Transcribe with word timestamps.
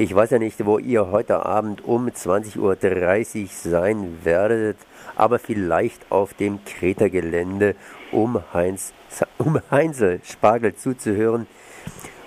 Ich 0.00 0.14
weiß 0.14 0.30
ja 0.30 0.38
nicht, 0.38 0.64
wo 0.64 0.78
ihr 0.78 1.10
heute 1.10 1.44
Abend 1.44 1.84
um 1.84 2.06
20.30 2.06 2.56
Uhr 2.60 3.46
sein 3.48 4.20
werdet, 4.22 4.76
aber 5.16 5.40
vielleicht 5.40 6.12
auf 6.12 6.34
dem 6.34 6.60
Kreta-Gelände, 6.64 7.74
um, 8.12 8.40
Heinz, 8.54 8.94
um 9.38 9.58
Heinzel 9.72 10.20
Spargel 10.22 10.76
zuzuhören. 10.76 11.48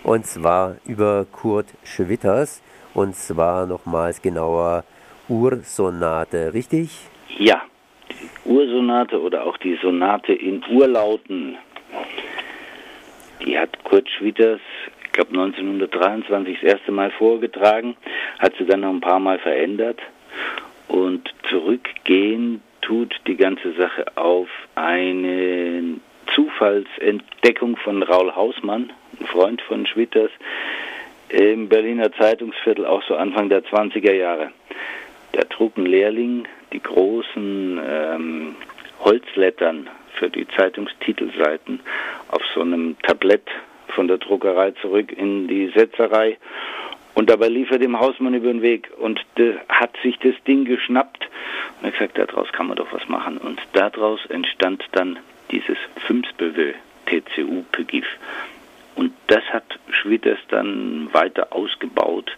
Und 0.04 0.26
zwar 0.26 0.76
über 0.86 1.26
Kurt 1.32 1.68
Schwitters. 1.86 2.62
Und 2.94 3.16
zwar 3.16 3.66
nochmals 3.68 4.22
genauer 4.22 4.84
Ursonate, 5.30 6.54
richtig? 6.54 6.90
Ja, 7.38 7.62
die 8.10 8.50
Ursonate 8.50 9.18
oder 9.18 9.46
auch 9.46 9.56
die 9.56 9.80
Sonate 9.82 10.34
in 10.34 10.62
Urlauten. 10.70 11.58
Die 13.46 13.58
hat 13.58 13.82
Kurt 13.86 14.10
Schwitters 14.10 14.60
glaube 15.22 15.40
1923 15.40 16.60
das 16.62 16.74
erste 16.74 16.92
Mal 16.92 17.12
vorgetragen, 17.12 17.96
hat 18.40 18.54
sie 18.58 18.66
dann 18.66 18.82
noch 18.82 18.90
ein 18.90 19.02
paar 19.02 19.20
Mal 19.20 19.38
verändert 19.40 20.00
und 20.88 21.32
zurückgehen 21.50 22.62
tut 22.82 23.14
die 23.28 23.36
ganze 23.36 23.74
Sache 23.74 24.06
auf 24.16 24.50
eine 24.76 26.00
Zufallsentdeckung 26.34 27.78
von 27.78 28.02
Raul 28.02 28.36
Hausmann, 28.36 28.92
ein 29.20 29.26
Freund 29.28 29.62
von 29.62 29.86
Schwitters, 29.86 30.32
im 31.30 31.70
Berliner 31.70 32.12
Zeitungsviertel 32.14 32.86
auch 32.86 33.04
so 33.04 33.16
Anfang 33.16 33.50
der 33.50 33.64
20er 33.64 34.14
Jahre. 34.14 34.52
Da 35.34 35.44
trug 35.44 35.78
ein 35.78 35.86
Lehrling 35.86 36.48
die 36.74 36.82
großen 36.82 37.80
ähm, 37.88 38.56
Holzlettern 39.00 39.88
für 40.16 40.30
die 40.30 40.48
Zeitungstitelseiten 40.48 41.80
auf 42.30 42.42
so 42.54 42.62
einem 42.62 42.98
Tablett 43.04 43.48
von 43.92 44.08
der 44.08 44.18
Druckerei 44.18 44.72
zurück 44.82 45.12
in 45.12 45.48
die 45.48 45.72
Setzerei. 45.76 46.38
Und 47.14 47.30
dabei 47.30 47.50
lief 47.50 47.70
er 47.72 47.80
dem 47.80 48.00
Hausmann 48.00 48.34
über 48.34 48.48
den 48.48 48.62
Weg 48.62 48.90
und 48.98 49.20
hat 49.68 49.92
sich 50.02 50.18
das 50.20 50.34
Ding 50.48 50.66
geschnappt 50.66 51.28
und 51.82 51.88
hat 51.88 51.94
gesagt, 51.94 52.18
daraus 52.18 52.52
kann 52.54 52.68
man 52.68 52.78
doch 52.78 52.92
was 52.94 53.08
machen. 53.10 53.38
Und 53.38 53.60
daraus 53.74 54.26
entstand 54.28 54.84
dann 54.94 55.20
dieses 55.52 55.78
Fünfsbewö 56.08 56.74
TCU 57.06 57.64
PGIF. 57.72 58.06
Und 58.96 59.14
das 59.28 59.44
hat 59.52 59.64
Schwitters 59.90 60.40
dann 60.50 61.10
weiter 61.12 61.48
ausgebaut. 61.52 62.32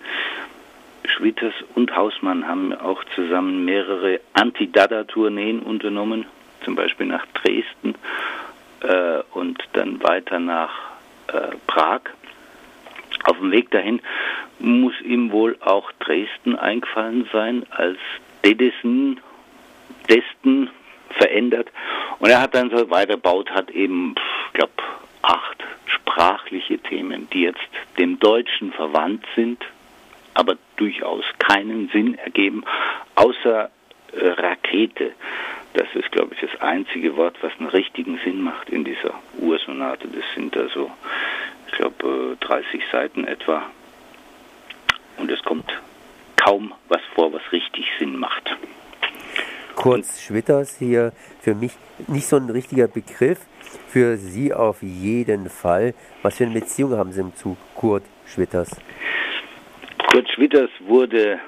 Schwitters 1.06 1.54
und 1.76 1.96
Hausmann 1.96 2.48
haben 2.48 2.74
auch 2.74 3.04
zusammen 3.16 3.66
mehrere 3.66 4.22
Anti-Dada-Tourneen 4.34 5.60
unternommen, 5.60 6.26
zum 6.64 6.76
Beispiel 6.76 7.08
nach 7.08 7.26
Dresden 7.34 7.96
äh, 8.82 9.22
und 9.34 9.62
dann 9.74 10.02
weiter 10.02 10.40
nach 10.40 10.93
äh, 11.34 11.56
Prag. 11.68 12.02
Auf 13.26 13.38
dem 13.38 13.52
Weg 13.52 13.72
dahin 13.72 14.02
muss 14.60 14.94
ihm 15.02 15.32
wohl 15.32 15.58
auch 15.62 15.92
Dresden 16.00 16.58
eingefallen 16.58 17.28
sein, 17.32 17.66
als 17.72 17.98
Dedesen, 18.44 19.20
Desten 20.10 20.70
verändert. 21.18 21.70
Und 22.20 22.30
er 22.30 22.42
hat 22.42 22.56
dann 22.56 22.70
so 22.70 22.90
weitergebaut, 22.90 23.52
hat 23.52 23.72
eben, 23.72 24.16
ich 24.48 24.54
glaube, 24.54 24.74
acht 25.22 25.64
sprachliche 25.86 26.80
Themen, 26.80 27.30
die 27.32 27.42
jetzt 27.42 27.60
dem 27.98 28.20
Deutschen 28.20 28.72
verwandt 28.74 29.26
sind, 29.36 29.64
aber 30.34 30.58
durchaus 30.78 31.24
keinen 31.40 31.90
Sinn 31.90 32.16
ergeben, 32.16 32.64
außer 33.16 33.70
äh, 34.14 34.28
Rakete. 34.28 35.14
Das 35.74 35.88
ist, 35.96 36.12
glaube 36.12 36.36
ich, 36.36 36.42
das 36.42 36.62
einzige 36.62 37.18
Wort, 37.18 37.36
was 37.42 37.52
einen 37.58 37.70
richtigen 37.70 38.20
Sinn 38.24 38.42
macht 38.42 38.70
in 38.70 38.84
dieser 38.84 39.14
Ursonate. 39.40 40.08
Das 40.08 40.24
sind 40.36 40.56
also, 40.56 40.92
ich 41.74 41.80
glaube, 41.80 42.38
30 42.40 42.84
Seiten 42.92 43.26
etwa. 43.26 43.64
Und 45.18 45.30
es 45.32 45.42
kommt 45.44 45.66
kaum 46.38 46.74
was 46.88 47.02
vor, 47.16 47.34
was 47.34 47.42
richtig 47.52 47.86
Sinn 48.00 48.18
macht. 48.18 48.56
Kurz 49.76 50.22
Schwitters 50.22 50.78
hier 50.78 51.14
für 51.42 51.56
mich 51.56 51.72
nicht 52.08 52.28
so 52.28 52.38
ein 52.38 52.50
richtiger 52.50 52.88
Begriff, 52.88 53.40
für 53.88 54.18
Sie 54.18 54.54
auf 54.54 54.84
jeden 54.84 55.50
Fall. 55.50 55.96
Was 56.22 56.38
für 56.38 56.46
eine 56.46 56.54
Beziehung 56.54 56.96
haben 56.96 57.12
Sie 57.12 57.34
zu 57.36 57.58
Kurt 57.76 58.04
Schwitters? 58.28 58.70
Kurt 60.12 60.30
Schwitters 60.30 60.70
wurde 60.82 61.40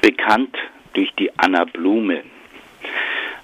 bekannt 0.00 0.56
durch 0.92 1.12
die 1.18 1.36
Anna 1.36 1.64
Blume. 1.64 2.22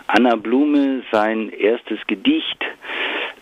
Anna 0.06 0.36
Blume 0.36 1.02
sein 1.10 1.50
erstes 1.50 1.98
Gedicht. 2.06 2.64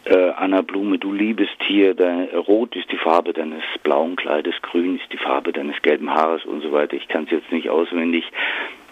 Äh, 0.09 0.31
Anna 0.37 0.63
Blume, 0.63 0.99
du 0.99 1.13
liebes 1.13 1.49
Tier, 1.67 1.95
dein, 1.95 2.29
rot 2.31 2.75
ist 2.75 2.91
die 2.91 2.97
Farbe 2.97 3.35
deines 3.35 3.63
blauen 3.83 4.17
Kleides, 4.17 4.55
grün 4.63 4.97
ist 4.97 5.13
die 5.13 5.19
Farbe 5.19 5.53
deines 5.53 5.81
gelben 5.83 6.11
Haares 6.11 6.47
und 6.47 6.63
so 6.63 6.73
weiter. 6.73 6.95
Ich 6.95 7.09
kann 7.09 7.25
es 7.25 7.31
jetzt 7.31 7.53
nicht 7.53 7.69
auswendig. 7.69 8.25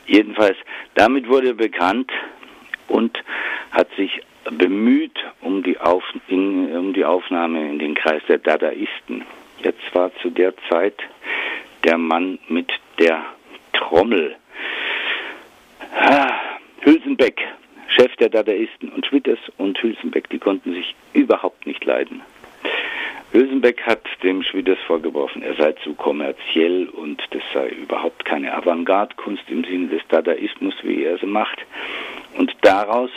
Jedenfalls, 0.07 0.59
damit 0.95 1.27
wurde 1.29 1.49
er 1.49 1.55
bekannt 1.55 2.11
und 2.89 3.19
hat 3.71 3.89
sich 3.97 4.21
bemüht 4.51 5.19
um 5.41 5.63
die, 5.63 5.79
Auf, 5.81 6.05
in, 6.29 6.71
um 6.77 6.93
die 6.93 7.05
Aufnahme 7.05 7.67
in 7.67 7.79
den 7.79 7.95
Kreis 7.95 8.23
der 8.29 8.39
Dadaisten. 8.39 9.25
Jetzt 9.63 9.95
war 9.95 10.15
zu 10.21 10.29
der 10.29 10.53
Zeit 10.69 10.97
der 11.83 11.97
Mann 11.97 12.39
mit 12.49 12.71
der 13.01 13.25
Trommel. 13.73 14.37
Ah, 15.99 16.35
Hülsenbeck, 16.83 17.41
Chef 17.97 18.15
der 18.17 18.29
Dadaisten 18.29 18.91
und 18.91 19.07
Schwitters 19.07 19.39
und 19.57 19.83
Hülsenbeck, 19.83 20.29
die 20.29 20.39
konnten 20.39 20.75
sich 20.75 20.95
überhaupt 21.15 21.67
nicht 21.67 21.83
leiden. 21.85 22.21
Hülsenbeck 23.33 23.83
hat 23.83 24.03
dem 24.23 24.43
Schwitters 24.43 24.79
vorgeworfen, 24.87 25.43
er 25.43 25.55
sei 25.55 25.73
zu 25.83 25.95
kommerziell 25.95 26.89
und 26.91 27.23
das 27.31 27.43
sei 27.55 27.69
überhaupt 27.69 28.25
keine 28.27 28.55
Avantgarde-Kunst 28.55 29.45
im 29.49 29.65
Sinne 29.65 29.89
des 29.89 30.03
Dadaismus, 30.09 30.75
wie 30.83 31.05
er 31.05 31.17
sie 31.19 31.27
macht. 31.27 31.59
Und 32.37 32.55
daraus 32.61 33.11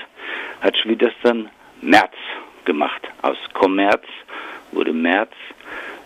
hat 0.61 0.77
Schwitters 0.77 1.13
dann 1.23 1.49
März 1.81 2.15
gemacht. 2.63 3.01
Aus 3.21 3.37
Kommerz 3.53 4.05
wurde 4.71 4.93
März 4.93 5.33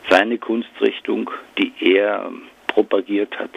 seine 0.09 0.40
Kunstrichtung, 0.40 1.29
die 1.59 1.73
er 1.79 2.31
propagiert 2.67 3.38
hat, 3.38 3.51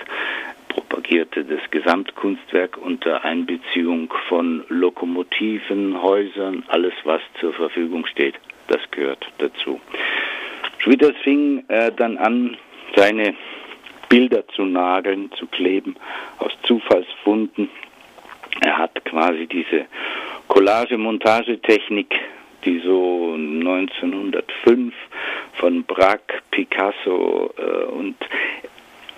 propagierte 0.96 1.44
das 1.44 1.60
Gesamtkunstwerk 1.70 2.78
unter 2.78 3.22
Einbeziehung 3.22 4.12
von 4.28 4.64
Lokomotiven, 4.68 6.00
Häusern, 6.00 6.64
alles 6.68 6.94
was 7.04 7.20
zur 7.38 7.52
Verfügung 7.52 8.06
steht. 8.06 8.34
Das 8.68 8.80
gehört 8.92 9.26
dazu. 9.36 9.78
Schwitters 10.78 11.14
fing 11.22 11.64
äh, 11.68 11.92
dann 11.94 12.16
an, 12.16 12.56
seine 12.96 13.34
Bilder 14.08 14.48
zu 14.48 14.62
nageln, 14.64 15.30
zu 15.32 15.46
kleben, 15.46 15.96
aus 16.38 16.52
Zufallsfunden. 16.62 17.68
Er 18.62 18.78
hat 18.78 19.04
quasi 19.04 19.46
diese 19.46 19.84
Collage-Montagetechnik, 20.48 22.14
die 22.64 22.78
so 22.78 23.34
1905 23.34 24.94
von 25.54 25.84
Braque, 25.84 26.40
Picasso 26.50 27.52
äh, 27.58 27.84
und 27.92 28.16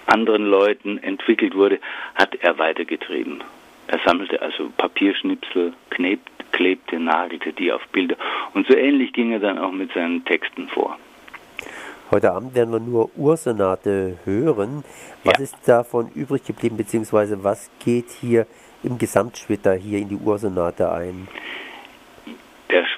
anderen 0.08 0.46
Leuten 0.46 0.98
entwickelt 0.98 1.54
wurde, 1.54 1.78
hat 2.14 2.34
er 2.36 2.58
weitergetrieben. 2.58 3.42
Er 3.88 4.00
sammelte 4.04 4.40
also 4.42 4.70
Papierschnipsel, 4.76 5.72
knebt, 5.90 6.28
klebte, 6.52 6.98
nagelte 6.98 7.52
die 7.52 7.72
auf 7.72 7.86
Bilder. 7.92 8.16
Und 8.54 8.66
so 8.66 8.74
ähnlich 8.74 9.12
ging 9.12 9.32
er 9.32 9.40
dann 9.40 9.58
auch 9.58 9.72
mit 9.72 9.92
seinen 9.92 10.24
Texten 10.24 10.68
vor. 10.68 10.98
Heute 12.10 12.32
Abend 12.32 12.54
werden 12.54 12.72
wir 12.72 12.80
nur 12.80 13.10
Ursonate 13.16 14.18
hören. 14.24 14.82
Was 15.24 15.38
ja. 15.38 15.44
ist 15.44 15.56
davon 15.66 16.10
übrig 16.14 16.44
geblieben, 16.44 16.76
beziehungsweise 16.76 17.44
was 17.44 17.70
geht 17.84 18.10
hier 18.10 18.46
im 18.82 18.96
Gesamtschwitter 18.96 19.74
hier 19.74 19.98
in 19.98 20.08
die 20.08 20.16
Ursonate 20.16 20.90
ein? 20.90 21.28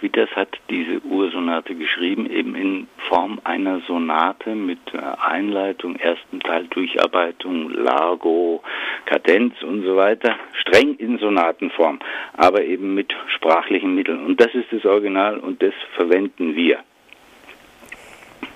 Schwitters 0.01 0.31
hat 0.35 0.49
diese 0.71 1.01
Ursonate 1.05 1.75
geschrieben, 1.75 2.29
eben 2.31 2.55
in 2.55 2.89
Form 3.09 3.39
einer 3.45 3.81
Sonate 3.87 4.55
mit 4.55 4.79
äh, 4.95 4.99
Einleitung, 4.99 5.97
ersten 5.97 6.41
Teil 6.41 6.67
Durcharbeitung, 6.69 7.71
Largo, 7.71 8.63
Kadenz 9.05 9.63
und 9.63 9.83
so 9.85 9.97
weiter, 9.97 10.37
streng 10.55 10.95
in 10.97 11.19
Sonatenform, 11.19 12.01
aber 12.33 12.65
eben 12.65 12.95
mit 12.95 13.13
sprachlichen 13.29 13.95
Mitteln. 13.95 14.25
Und 14.25 14.41
das 14.41 14.55
ist 14.55 14.73
das 14.73 14.87
Original 14.87 15.39
und 15.39 15.63
das 15.63 15.75
verwenden 15.97 16.55
wir. 16.55 16.79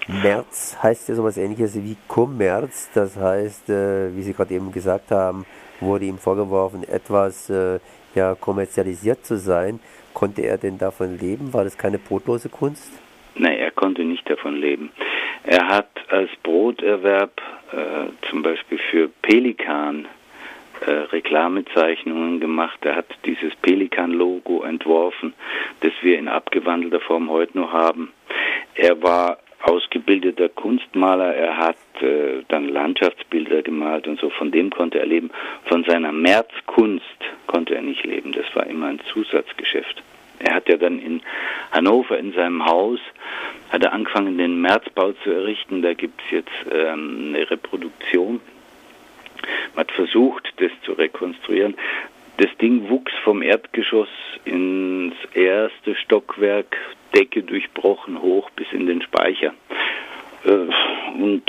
März 0.07 0.79
heißt 0.83 1.11
ja 1.11 1.15
sowas 1.15 1.37
ähnliches 1.37 1.75
wie 1.83 1.97
Kommerz, 2.09 2.91
das 2.95 3.17
heißt, 3.17 3.69
äh, 3.69 4.17
wie 4.17 4.23
Sie 4.23 4.33
gerade 4.33 4.55
eben 4.55 4.73
gesagt 4.73 5.11
haben, 5.11 5.45
wurde 5.81 6.07
ihm 6.07 6.19
vorgeworfen, 6.19 6.85
etwas 6.85 7.51
äh, 7.51 7.81
ja, 8.15 8.35
kommerzialisiert 8.35 9.27
zu 9.27 9.37
sein. 9.37 9.81
Konnte 10.15 10.43
er 10.43 10.57
denn 10.57 10.79
davon 10.79 11.19
leben? 11.19 11.53
War 11.53 11.65
das 11.65 11.77
keine 11.77 11.99
brotlose 11.99 12.49
Kunst? 12.49 12.93
Nein, 13.35 13.59
er 13.59 13.73
konnte 13.73 14.05
nicht 14.05 14.29
davon 14.31 14.57
leben. 14.57 14.91
Er 15.43 15.69
hat 15.69 15.91
als 16.09 16.31
Broterwerb 16.43 17.33
äh, 17.73 18.29
zum 18.31 18.43
Beispiel 18.43 18.79
für 18.91 19.09
Pelikan 19.23 20.07
äh, 20.87 20.91
Reklamezeichnungen 20.91 22.41
gemacht. 22.41 22.79
Er 22.83 22.97
hat 22.97 23.07
dieses 23.25 23.55
Pelikan-Logo 23.57 24.63
entworfen, 24.63 25.35
das 25.81 25.93
wir 26.03 26.19
in 26.19 26.29
abgewandelter 26.29 27.01
Form 27.01 27.29
heute 27.29 27.59
noch 27.59 27.73
haben. 27.73 28.13
Er 28.77 29.03
war 29.03 29.39
ausgebildeter 29.63 30.49
Kunstmaler. 30.49 31.35
Er 31.35 31.57
hat 31.57 31.77
äh, 32.01 32.43
dann 32.49 32.69
Landschaftsbilder 32.69 33.63
gemalt 33.63 34.07
und 34.07 34.21
so. 34.21 34.31
Von 34.31 34.53
dem 34.53 34.71
konnte 34.71 34.99
er 34.99 35.07
leben. 35.07 35.31
Von 35.65 35.85
seiner 35.85 36.13
Märzkunst 36.13 37.05
konnte 37.47 37.75
er 37.75 37.83
nicht 37.83 38.05
leben. 38.05 38.33
Das 38.33 38.47
war 38.55 38.67
immer 38.67 38.87
ein 38.87 39.01
Zusatzgeschäft. 39.13 40.03
Er 40.39 40.55
hat 40.55 40.69
ja 40.69 40.77
dann 40.77 40.99
in 40.99 41.23
Hannover 41.71 42.19
in 42.19 42.33
seinem 42.33 42.65
Haus, 42.65 42.99
hat 43.71 43.83
er 43.83 43.93
angefangen, 43.93 44.37
den 44.37 44.61
Märzbau 44.61 45.13
zu 45.23 45.31
errichten. 45.31 45.83
Da 45.83 45.95
gibt 45.95 46.21
es 46.23 46.31
jetzt 46.31 46.51
ähm, 46.73 47.35
eine 47.35 47.51
Reproduktion. 47.51 48.41
Man 49.75 49.87
hat 49.87 49.93
versucht, 49.93 50.53
das 50.57 50.71
zu 50.85 50.93
rekonstruieren. 50.93 51.77
Das 52.39 52.49
Ding 52.61 52.89
wuchs 52.89 53.13
vom 53.23 53.43
Erdgeschoss 53.43 54.09
ins 54.45 55.15
erste 55.35 55.95
Stockwerk, 55.95 56.77
Decke 57.15 57.43
durchbrochen, 57.43 58.21
hoch 58.21 58.51
bis 58.51 58.67
in 58.73 58.87
den 58.87 59.03
Speicher. 59.03 59.55
Äh, 60.45 60.67
und 61.23 61.45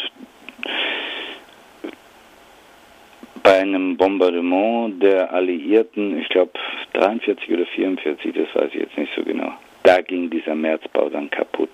bei 3.46 3.60
einem 3.60 3.96
Bombardement 3.96 5.04
der 5.04 5.32
Alliierten, 5.32 6.20
ich 6.20 6.28
glaube 6.30 6.54
43 6.94 7.52
oder 7.52 7.68
44, 7.68 8.34
das 8.34 8.48
weiß 8.56 8.72
ich 8.74 8.82
jetzt 8.82 8.98
nicht 8.98 9.14
so 9.16 9.24
genau, 9.24 9.54
da 9.84 10.02
ging 10.02 10.32
dieser 10.32 10.56
Märzbau 10.56 11.10
dann 11.10 11.30
kaputt. 11.30 11.70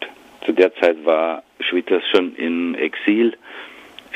Zu 0.46 0.52
der 0.52 0.76
Zeit 0.76 0.98
war 1.06 1.44
Schwitters 1.62 2.04
schon 2.10 2.36
im 2.36 2.76
Exil. 2.76 3.38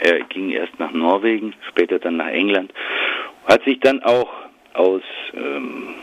Er 0.01 0.19
ging 0.25 0.51
erst 0.51 0.77
nach 0.79 0.91
Norwegen, 0.91 1.53
später 1.69 1.97
dann 1.97 2.17
nach 2.17 2.27
England, 2.27 2.73
hat 3.45 3.63
sich 3.63 3.79
dann 3.79 4.03
auch 4.03 4.33
aus 4.73 5.03
ähm, 5.33 5.95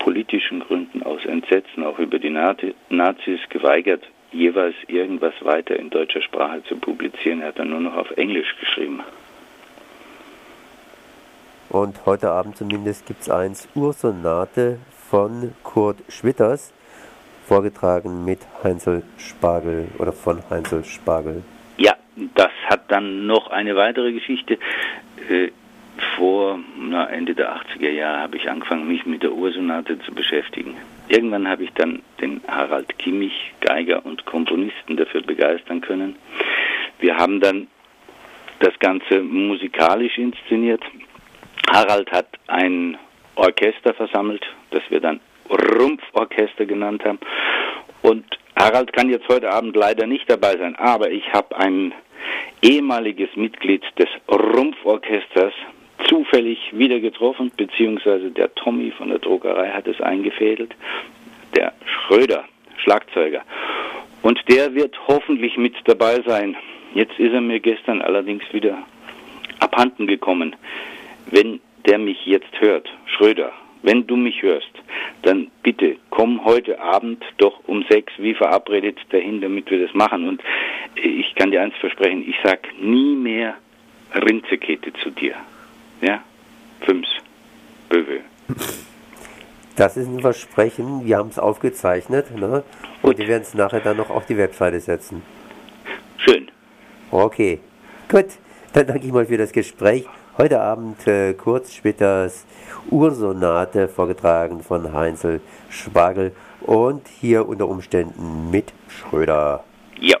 politischen 0.00 0.60
Gründen, 0.60 1.02
aus 1.02 1.24
Entsetzen 1.24 1.82
auch 1.82 1.98
über 1.98 2.18
die 2.18 2.36
Nazis 2.90 3.40
geweigert, 3.48 4.02
jeweils 4.32 4.74
irgendwas 4.88 5.32
weiter 5.40 5.76
in 5.76 5.88
deutscher 5.88 6.20
Sprache 6.20 6.62
zu 6.64 6.76
publizieren. 6.76 7.40
Er 7.40 7.48
hat 7.48 7.58
dann 7.58 7.70
nur 7.70 7.80
noch 7.80 7.96
auf 7.96 8.10
Englisch 8.18 8.54
geschrieben. 8.60 9.02
Und 11.74 12.06
heute 12.06 12.30
Abend 12.30 12.56
zumindest 12.56 13.04
gibt 13.04 13.22
es 13.22 13.28
eins 13.28 13.68
Ursonate 13.74 14.78
von 15.10 15.54
Kurt 15.64 15.96
Schwitters, 16.08 16.72
vorgetragen 17.48 18.24
mit 18.24 18.38
Heinzel 18.62 19.02
Spargel 19.18 19.88
oder 19.98 20.12
von 20.12 20.38
Heinzel 20.50 20.84
Spargel. 20.84 21.42
Ja, 21.76 21.94
das 22.36 22.52
hat 22.70 22.92
dann 22.92 23.26
noch 23.26 23.50
eine 23.50 23.74
weitere 23.74 24.12
Geschichte. 24.12 24.56
Äh, 25.28 25.48
vor 26.16 26.60
na, 26.78 27.10
Ende 27.10 27.34
der 27.34 27.56
80er 27.56 27.90
Jahre 27.90 28.20
habe 28.20 28.36
ich 28.36 28.48
angefangen, 28.48 28.86
mich 28.86 29.04
mit 29.04 29.24
der 29.24 29.32
Ursonate 29.32 29.98
zu 29.98 30.14
beschäftigen. 30.14 30.76
Irgendwann 31.08 31.48
habe 31.48 31.64
ich 31.64 31.72
dann 31.72 32.02
den 32.20 32.40
Harald 32.46 32.96
Kimmich, 33.00 33.52
Geiger 33.60 34.06
und 34.06 34.24
Komponisten 34.26 34.96
dafür 34.96 35.22
begeistern 35.22 35.80
können. 35.80 36.14
Wir 37.00 37.16
haben 37.16 37.40
dann 37.40 37.66
das 38.60 38.78
Ganze 38.78 39.22
musikalisch 39.22 40.16
inszeniert. 40.18 40.80
Harald 41.74 42.08
hat 42.12 42.28
ein 42.46 42.96
Orchester 43.34 43.94
versammelt, 43.94 44.46
das 44.70 44.82
wir 44.90 45.00
dann 45.00 45.18
Rumpforchester 45.50 46.66
genannt 46.66 47.04
haben. 47.04 47.18
Und 48.00 48.24
Harald 48.54 48.92
kann 48.92 49.10
jetzt 49.10 49.26
heute 49.26 49.50
Abend 49.50 49.74
leider 49.74 50.06
nicht 50.06 50.30
dabei 50.30 50.56
sein, 50.56 50.76
aber 50.76 51.10
ich 51.10 51.32
habe 51.32 51.56
ein 51.56 51.92
ehemaliges 52.62 53.28
Mitglied 53.34 53.82
des 53.98 54.06
Rumpforchesters 54.28 55.52
zufällig 56.08 56.60
wieder 56.70 57.00
getroffen, 57.00 57.50
beziehungsweise 57.56 58.30
der 58.30 58.54
Tommy 58.54 58.92
von 58.96 59.08
der 59.08 59.18
Druckerei 59.18 59.70
hat 59.70 59.88
es 59.88 60.00
eingefädelt, 60.00 60.76
der 61.56 61.72
Schröder, 61.86 62.44
Schlagzeuger. 62.76 63.42
Und 64.22 64.38
der 64.48 64.76
wird 64.76 64.96
hoffentlich 65.08 65.56
mit 65.56 65.74
dabei 65.86 66.22
sein. 66.24 66.56
Jetzt 66.94 67.18
ist 67.18 67.32
er 67.32 67.40
mir 67.40 67.58
gestern 67.58 68.00
allerdings 68.00 68.44
wieder 68.52 68.78
abhanden 69.58 70.06
gekommen. 70.06 70.54
Wenn 71.30 71.60
der 71.86 71.98
mich 71.98 72.24
jetzt 72.26 72.60
hört, 72.60 72.88
Schröder, 73.06 73.52
wenn 73.82 74.06
du 74.06 74.16
mich 74.16 74.42
hörst, 74.42 74.70
dann 75.22 75.50
bitte 75.62 75.96
komm 76.10 76.44
heute 76.44 76.80
Abend 76.80 77.22
doch 77.36 77.60
um 77.66 77.84
sechs 77.90 78.12
wie 78.18 78.34
verabredet 78.34 78.98
dahin, 79.10 79.40
damit 79.40 79.70
wir 79.70 79.86
das 79.86 79.94
machen. 79.94 80.26
Und 80.26 80.42
ich 80.94 81.34
kann 81.34 81.50
dir 81.50 81.60
eins 81.62 81.74
versprechen, 81.80 82.24
ich 82.26 82.36
sag 82.42 82.60
nie 82.80 83.14
mehr 83.14 83.56
Rinzekete 84.14 84.92
zu 85.02 85.10
dir. 85.10 85.34
Ja, 86.00 86.22
fünf 86.80 87.06
Böwe. 87.88 88.20
Das 89.76 89.96
ist 89.96 90.06
ein 90.06 90.20
Versprechen, 90.20 91.04
wir 91.04 91.16
haben 91.16 91.30
es 91.30 91.38
aufgezeichnet 91.38 92.36
ne? 92.38 92.62
und 93.02 93.18
wir 93.18 93.26
werden 93.26 93.42
es 93.42 93.54
nachher 93.54 93.80
dann 93.80 93.96
noch 93.96 94.08
auf 94.08 94.24
die 94.24 94.36
Webseite 94.36 94.78
setzen. 94.78 95.22
Schön. 96.16 96.48
Okay, 97.10 97.58
gut, 98.08 98.26
dann 98.72 98.86
danke 98.86 99.06
ich 99.06 99.12
mal 99.12 99.26
für 99.26 99.36
das 99.36 99.52
Gespräch. 99.52 100.06
Heute 100.36 100.60
Abend 100.60 101.06
äh, 101.06 101.32
kurz 101.34 101.74
Schwitters 101.74 102.44
Ursonate 102.90 103.86
vorgetragen 103.86 104.64
von 104.64 104.92
Heinzel 104.92 105.40
Spargel 105.70 106.32
und 106.60 107.06
hier 107.06 107.46
unter 107.46 107.68
Umständen 107.68 108.50
mit 108.50 108.72
Schröder. 108.88 109.62